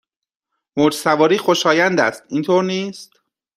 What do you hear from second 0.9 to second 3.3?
سواری خوشایند است، اینطور نیست؟